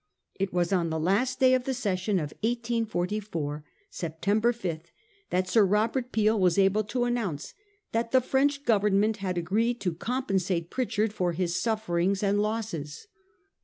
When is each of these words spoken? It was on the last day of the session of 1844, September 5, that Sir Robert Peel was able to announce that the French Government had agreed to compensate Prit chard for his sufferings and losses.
It 0.33 0.51
was 0.51 0.73
on 0.73 0.89
the 0.89 0.99
last 0.99 1.39
day 1.39 1.53
of 1.53 1.65
the 1.65 1.75
session 1.75 2.17
of 2.17 2.33
1844, 2.41 3.63
September 3.91 4.51
5, 4.51 4.79
that 5.29 5.47
Sir 5.47 5.63
Robert 5.63 6.11
Peel 6.11 6.39
was 6.39 6.57
able 6.57 6.83
to 6.85 7.03
announce 7.03 7.53
that 7.91 8.11
the 8.11 8.19
French 8.19 8.65
Government 8.65 9.17
had 9.17 9.37
agreed 9.37 9.79
to 9.81 9.93
compensate 9.93 10.71
Prit 10.71 10.89
chard 10.89 11.13
for 11.13 11.33
his 11.33 11.61
sufferings 11.61 12.23
and 12.23 12.41
losses. 12.41 13.05